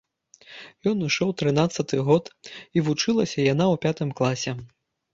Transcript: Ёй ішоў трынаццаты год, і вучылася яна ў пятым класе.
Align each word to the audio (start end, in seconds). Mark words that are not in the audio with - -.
Ёй 0.91 0.95
ішоў 1.07 1.33
трынаццаты 1.41 2.01
год, 2.09 2.33
і 2.45 2.77
вучылася 2.91 3.39
яна 3.53 3.65
ў 3.73 3.75
пятым 3.89 4.09
класе. 4.21 4.61